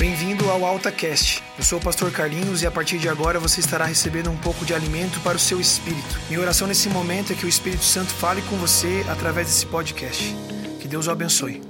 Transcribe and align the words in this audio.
Bem-vindo 0.00 0.48
ao 0.48 0.64
AltaCast. 0.64 1.42
Eu 1.58 1.62
sou 1.62 1.78
o 1.78 1.82
pastor 1.82 2.10
Carlinhos 2.10 2.62
e 2.62 2.66
a 2.66 2.70
partir 2.70 2.98
de 2.98 3.06
agora 3.06 3.38
você 3.38 3.60
estará 3.60 3.84
recebendo 3.84 4.30
um 4.30 4.36
pouco 4.38 4.64
de 4.64 4.72
alimento 4.72 5.20
para 5.20 5.36
o 5.36 5.38
seu 5.38 5.60
espírito. 5.60 6.18
Minha 6.26 6.40
oração 6.40 6.66
nesse 6.66 6.88
momento 6.88 7.34
é 7.34 7.36
que 7.36 7.44
o 7.44 7.48
Espírito 7.48 7.84
Santo 7.84 8.10
fale 8.10 8.40
com 8.48 8.56
você 8.56 9.04
através 9.10 9.48
desse 9.48 9.66
podcast. 9.66 10.34
Que 10.80 10.88
Deus 10.88 11.06
o 11.06 11.10
abençoe. 11.10 11.60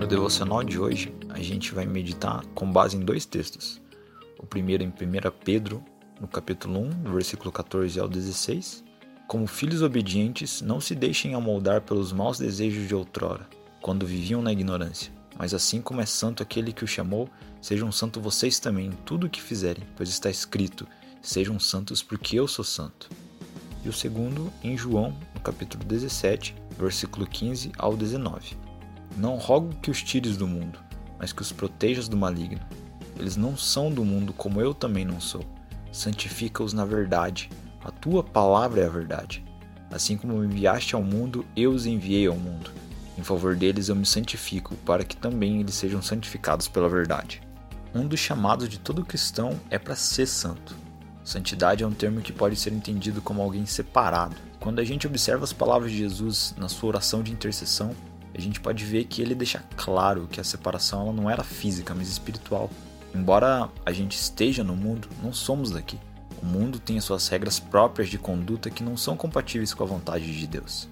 No 0.00 0.06
devocional 0.06 0.64
de 0.64 0.78
hoje, 0.78 1.14
a 1.28 1.38
gente 1.38 1.74
vai 1.74 1.84
meditar 1.84 2.42
com 2.54 2.72
base 2.72 2.96
em 2.96 3.00
dois 3.00 3.26
textos. 3.26 3.78
O 4.38 4.46
primeiro 4.46 4.82
em 4.82 4.88
1 4.88 4.92
Pedro, 5.44 5.84
no 6.18 6.26
capítulo 6.26 6.80
1, 6.80 6.88
do 6.88 7.12
versículo 7.12 7.52
14 7.52 8.00
ao 8.00 8.08
16. 8.08 8.82
Como 9.28 9.46
filhos 9.46 9.82
obedientes, 9.82 10.62
não 10.62 10.80
se 10.80 10.94
deixem 10.94 11.34
amoldar 11.34 11.82
pelos 11.82 12.10
maus 12.10 12.38
desejos 12.38 12.88
de 12.88 12.94
outrora 12.94 13.46
quando 13.82 14.06
viviam 14.06 14.40
na 14.40 14.52
ignorância. 14.52 15.12
Mas 15.36 15.52
assim 15.52 15.82
como 15.82 16.00
é 16.00 16.06
santo 16.06 16.42
aquele 16.42 16.72
que 16.72 16.84
o 16.84 16.88
chamou, 16.88 17.28
sejam 17.60 17.90
santos 17.90 18.22
vocês 18.22 18.58
também 18.58 18.86
em 18.86 18.92
tudo 19.04 19.26
o 19.26 19.30
que 19.30 19.42
fizerem, 19.42 19.84
pois 19.96 20.08
está 20.08 20.30
escrito: 20.30 20.86
sejam 21.20 21.58
santos 21.58 22.02
porque 22.02 22.38
eu 22.38 22.46
sou 22.46 22.64
santo. 22.64 23.10
E 23.84 23.88
o 23.88 23.92
segundo 23.92 24.52
em 24.62 24.78
João, 24.78 25.16
no 25.34 25.40
capítulo 25.40 25.84
17, 25.84 26.54
versículo 26.78 27.26
15 27.26 27.72
ao 27.76 27.96
19. 27.96 28.56
Não 29.16 29.36
rogo 29.36 29.74
que 29.82 29.90
os 29.90 30.02
tires 30.02 30.36
do 30.36 30.46
mundo, 30.46 30.78
mas 31.18 31.32
que 31.32 31.42
os 31.42 31.50
protejas 31.50 32.08
do 32.08 32.16
maligno. 32.16 32.60
Eles 33.18 33.36
não 33.36 33.56
são 33.56 33.90
do 33.90 34.04
mundo 34.04 34.32
como 34.32 34.60
eu 34.60 34.72
também 34.72 35.04
não 35.04 35.20
sou. 35.20 35.44
Santifica-os 35.90 36.72
na 36.72 36.84
verdade. 36.84 37.50
A 37.84 37.90
tua 37.90 38.22
palavra 38.22 38.82
é 38.82 38.86
a 38.86 38.90
verdade. 38.90 39.44
Assim 39.90 40.16
como 40.16 40.38
me 40.38 40.46
enviaste 40.46 40.94
ao 40.94 41.02
mundo, 41.02 41.44
eu 41.54 41.72
os 41.72 41.84
enviei 41.84 42.26
ao 42.26 42.36
mundo. 42.36 42.70
Em 43.16 43.22
favor 43.22 43.54
deles 43.54 43.88
eu 43.88 43.96
me 43.96 44.06
santifico, 44.06 44.74
para 44.86 45.04
que 45.04 45.16
também 45.16 45.60
eles 45.60 45.74
sejam 45.74 46.00
santificados 46.00 46.68
pela 46.68 46.88
verdade. 46.88 47.42
Um 47.94 48.06
dos 48.06 48.20
chamados 48.20 48.68
de 48.68 48.78
todo 48.78 49.04
cristão 49.04 49.60
é 49.68 49.78
para 49.78 49.94
ser 49.94 50.26
santo. 50.26 50.74
Santidade 51.24 51.84
é 51.84 51.86
um 51.86 51.92
termo 51.92 52.20
que 52.20 52.32
pode 52.32 52.56
ser 52.56 52.72
entendido 52.72 53.20
como 53.20 53.42
alguém 53.42 53.66
separado. 53.66 54.34
Quando 54.58 54.80
a 54.80 54.84
gente 54.84 55.06
observa 55.06 55.44
as 55.44 55.52
palavras 55.52 55.90
de 55.90 55.98
Jesus 55.98 56.54
na 56.56 56.68
sua 56.68 56.88
oração 56.88 57.22
de 57.22 57.32
intercessão, 57.32 57.94
a 58.34 58.40
gente 58.40 58.60
pode 58.60 58.84
ver 58.84 59.04
que 59.04 59.20
ele 59.20 59.34
deixa 59.34 59.62
claro 59.76 60.26
que 60.30 60.40
a 60.40 60.44
separação 60.44 61.02
ela 61.02 61.12
não 61.12 61.28
era 61.28 61.44
física, 61.44 61.94
mas 61.94 62.08
espiritual. 62.08 62.70
Embora 63.14 63.68
a 63.84 63.92
gente 63.92 64.16
esteja 64.16 64.64
no 64.64 64.74
mundo, 64.74 65.08
não 65.22 65.32
somos 65.32 65.70
daqui. 65.70 65.98
O 66.42 66.46
mundo 66.46 66.78
tem 66.78 66.96
as 66.96 67.04
suas 67.04 67.28
regras 67.28 67.60
próprias 67.60 68.08
de 68.08 68.18
conduta 68.18 68.70
que 68.70 68.82
não 68.82 68.96
são 68.96 69.16
compatíveis 69.16 69.74
com 69.74 69.84
a 69.84 69.86
vontade 69.86 70.36
de 70.36 70.46
Deus. 70.46 70.88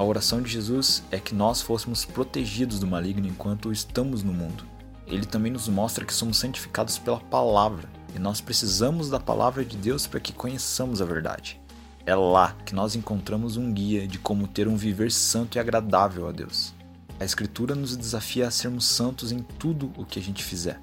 A 0.00 0.02
oração 0.02 0.40
de 0.40 0.50
Jesus 0.50 1.02
é 1.10 1.18
que 1.18 1.34
nós 1.34 1.60
fôssemos 1.60 2.06
protegidos 2.06 2.80
do 2.80 2.86
maligno 2.86 3.26
enquanto 3.28 3.70
estamos 3.70 4.22
no 4.22 4.32
mundo. 4.32 4.64
Ele 5.06 5.26
também 5.26 5.52
nos 5.52 5.68
mostra 5.68 6.06
que 6.06 6.14
somos 6.14 6.38
santificados 6.38 6.96
pela 6.96 7.20
palavra 7.20 7.86
e 8.16 8.18
nós 8.18 8.40
precisamos 8.40 9.10
da 9.10 9.20
palavra 9.20 9.62
de 9.62 9.76
Deus 9.76 10.06
para 10.06 10.18
que 10.18 10.32
conheçamos 10.32 11.02
a 11.02 11.04
verdade. 11.04 11.60
É 12.06 12.14
lá 12.14 12.56
que 12.64 12.74
nós 12.74 12.96
encontramos 12.96 13.58
um 13.58 13.70
guia 13.74 14.08
de 14.08 14.18
como 14.18 14.48
ter 14.48 14.66
um 14.66 14.74
viver 14.74 15.12
santo 15.12 15.56
e 15.56 15.58
agradável 15.58 16.26
a 16.26 16.32
Deus. 16.32 16.72
A 17.20 17.24
Escritura 17.26 17.74
nos 17.74 17.94
desafia 17.94 18.48
a 18.48 18.50
sermos 18.50 18.86
santos 18.86 19.30
em 19.30 19.40
tudo 19.40 19.92
o 19.98 20.06
que 20.06 20.18
a 20.18 20.22
gente 20.22 20.42
fizer. 20.42 20.80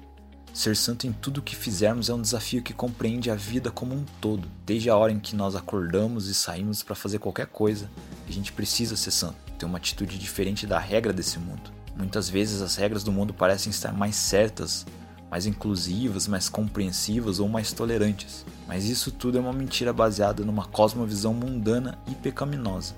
Ser 0.54 0.76
santo 0.76 1.08
em 1.08 1.12
tudo 1.12 1.38
o 1.38 1.42
que 1.42 1.56
fizermos 1.56 2.08
é 2.08 2.14
um 2.14 2.22
desafio 2.22 2.62
que 2.62 2.72
compreende 2.72 3.32
a 3.32 3.34
vida 3.34 3.68
como 3.68 3.96
um 3.96 4.04
todo. 4.20 4.48
Desde 4.64 4.88
a 4.88 4.96
hora 4.96 5.10
em 5.10 5.18
que 5.18 5.34
nós 5.34 5.56
acordamos 5.56 6.28
e 6.28 6.34
saímos 6.34 6.84
para 6.84 6.94
fazer 6.94 7.18
qualquer 7.18 7.46
coisa, 7.46 7.90
a 8.30 8.34
gente 8.34 8.52
precisa 8.52 8.96
ser 8.96 9.10
santo, 9.10 9.36
ter 9.58 9.66
uma 9.66 9.78
atitude 9.78 10.18
diferente 10.18 10.66
da 10.66 10.78
regra 10.78 11.12
desse 11.12 11.38
mundo. 11.38 11.70
Muitas 11.96 12.28
vezes 12.28 12.62
as 12.62 12.76
regras 12.76 13.02
do 13.02 13.10
mundo 13.10 13.34
parecem 13.34 13.70
estar 13.70 13.92
mais 13.92 14.16
certas, 14.16 14.86
mais 15.30 15.46
inclusivas, 15.46 16.26
mais 16.26 16.48
compreensivas 16.48 17.38
ou 17.40 17.48
mais 17.48 17.72
tolerantes. 17.72 18.46
Mas 18.66 18.84
isso 18.84 19.10
tudo 19.10 19.38
é 19.38 19.40
uma 19.40 19.52
mentira 19.52 19.92
baseada 19.92 20.44
numa 20.44 20.64
cosmovisão 20.64 21.34
mundana 21.34 21.98
e 22.06 22.14
pecaminosa. 22.14 22.94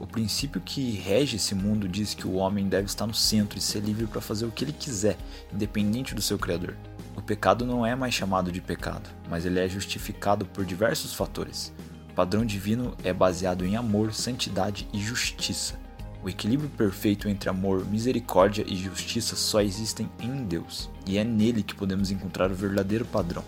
O 0.00 0.06
princípio 0.06 0.60
que 0.62 0.92
rege 0.92 1.36
esse 1.36 1.54
mundo 1.54 1.86
diz 1.86 2.14
que 2.14 2.26
o 2.26 2.34
homem 2.34 2.68
deve 2.68 2.86
estar 2.86 3.06
no 3.06 3.14
centro 3.14 3.58
e 3.58 3.60
ser 3.60 3.80
livre 3.80 4.06
para 4.06 4.20
fazer 4.20 4.46
o 4.46 4.50
que 4.50 4.64
ele 4.64 4.72
quiser, 4.72 5.16
independente 5.52 6.14
do 6.14 6.22
seu 6.22 6.38
criador. 6.38 6.74
O 7.14 7.20
pecado 7.20 7.66
não 7.66 7.84
é 7.84 7.94
mais 7.94 8.14
chamado 8.14 8.50
de 8.50 8.62
pecado, 8.62 9.10
mas 9.28 9.44
ele 9.44 9.60
é 9.60 9.68
justificado 9.68 10.46
por 10.46 10.64
diversos 10.64 11.12
fatores. 11.12 11.70
O 12.10 12.12
padrão 12.12 12.44
divino 12.44 12.94
é 13.04 13.12
baseado 13.12 13.64
em 13.64 13.76
amor, 13.76 14.12
santidade 14.12 14.86
e 14.92 14.98
justiça. 14.98 15.78
O 16.22 16.28
equilíbrio 16.28 16.68
perfeito 16.68 17.28
entre 17.28 17.48
amor, 17.48 17.86
misericórdia 17.86 18.64
e 18.66 18.76
justiça 18.76 19.36
só 19.36 19.62
existem 19.62 20.10
em 20.20 20.44
Deus, 20.44 20.90
e 21.06 21.16
é 21.16 21.24
nele 21.24 21.62
que 21.62 21.74
podemos 21.74 22.10
encontrar 22.10 22.50
o 22.50 22.54
verdadeiro 22.54 23.04
padrão. 23.04 23.44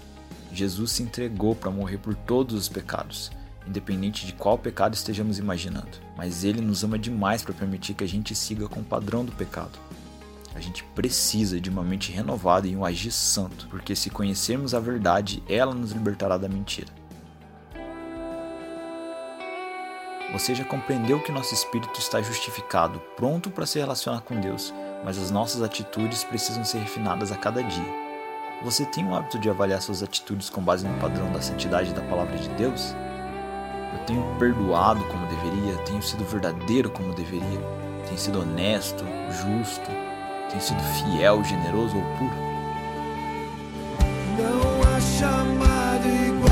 Jesus 0.53 0.93
se 0.93 1.03
entregou 1.03 1.56
para 1.56 1.72
morrer 1.72 1.99
por 1.99 2.15
todos 2.15 2.55
os 2.55 2.69
pecados, 2.69 3.33
independente 3.67 4.25
de 4.25 4.33
qual 4.33 4.56
pecado 4.56 4.95
estejamos 4.95 5.39
imaginando, 5.39 5.99
mas 6.17 6.45
ele 6.45 6.61
nos 6.61 6.84
ama 6.84 6.99
demais 6.99 7.43
para 7.43 7.53
permitir 7.53 7.95
que 7.95 8.05
a 8.05 8.09
gente 8.09 8.34
siga 8.34 8.69
com 8.69 8.81
o 8.81 8.84
padrão 8.84 9.25
do 9.25 9.33
pecado. 9.33 9.78
A 10.55 10.61
gente 10.61 10.84
precisa 10.95 11.61
de 11.61 11.69
uma 11.69 11.83
mente 11.83 12.12
renovada 12.12 12.69
e 12.69 12.77
um 12.77 12.84
agir 12.84 13.11
santo, 13.11 13.67
porque 13.69 13.97
se 13.97 14.09
conhecermos 14.09 14.72
a 14.72 14.81
verdade, 14.81 15.43
ela 15.49 15.75
nos 15.75 15.91
libertará 15.91 16.39
da 16.39 16.49
mentira. 16.49 17.02
Você 20.32 20.54
já 20.54 20.65
compreendeu 20.65 21.20
que 21.20 21.31
nosso 21.31 21.53
espírito 21.53 22.00
está 22.00 22.22
justificado, 22.22 22.98
pronto 23.16 23.50
para 23.50 23.66
se 23.66 23.78
relacionar 23.78 24.22
com 24.22 24.41
Deus, 24.41 24.72
mas 25.04 25.19
as 25.19 25.31
nossas 25.31 25.60
atitudes 25.60 26.25
precisam 26.25 26.65
ser 26.65 26.78
refinadas 26.78 27.31
a 27.31 27.37
cada 27.37 27.62
dia. 27.62 28.03
Você 28.65 28.87
tem 28.87 29.06
o 29.06 29.15
hábito 29.15 29.38
de 29.38 29.50
avaliar 29.50 29.82
suas 29.82 30.03
atitudes 30.03 30.48
com 30.48 30.62
base 30.62 30.88
no 30.88 30.98
padrão 31.00 31.31
da 31.32 31.42
santidade 31.42 31.92
da 31.92 32.00
palavra 32.00 32.38
de 32.38 32.48
Deus? 32.50 32.94
Eu 33.92 34.06
tenho 34.06 34.37
perdoado 34.38 35.04
como 35.04 35.26
deveria, 35.26 35.76
tenho 35.84 36.03
sido 36.03 36.25
verdadeiro 36.25 36.88
como 36.88 37.12
deveria, 37.12 37.60
tenho 38.06 38.19
sido 38.19 38.41
honesto, 38.41 39.04
justo, 39.28 39.91
tem 40.50 40.60
sido 40.60 40.81
fiel, 40.81 41.44
generoso 41.44 41.94
ou 41.94 42.03
puro? 42.16 42.34
Não 44.38 44.97
há 44.97 44.98
chamado 44.98 46.09
igual 46.09 46.52